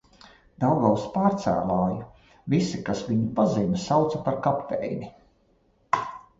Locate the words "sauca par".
3.87-4.43